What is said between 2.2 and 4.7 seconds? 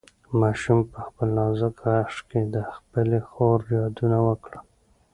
کې د خپلې خور یادونه وکړه.